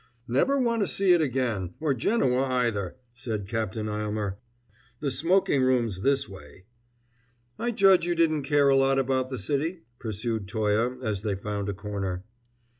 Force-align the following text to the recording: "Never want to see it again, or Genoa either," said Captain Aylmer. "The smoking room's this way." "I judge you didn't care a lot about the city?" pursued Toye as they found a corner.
"Never 0.27 0.59
want 0.59 0.81
to 0.81 0.87
see 0.87 1.13
it 1.13 1.21
again, 1.21 1.75
or 1.79 1.93
Genoa 1.93 2.41
either," 2.45 2.95
said 3.13 3.47
Captain 3.47 3.87
Aylmer. 3.87 4.39
"The 4.99 5.11
smoking 5.11 5.61
room's 5.61 6.01
this 6.01 6.27
way." 6.27 6.65
"I 7.59 7.69
judge 7.69 8.07
you 8.07 8.15
didn't 8.15 8.41
care 8.41 8.69
a 8.69 8.75
lot 8.75 8.97
about 8.97 9.29
the 9.29 9.37
city?" 9.37 9.83
pursued 9.99 10.47
Toye 10.47 10.99
as 11.03 11.21
they 11.21 11.35
found 11.35 11.69
a 11.69 11.73
corner. 11.75 12.23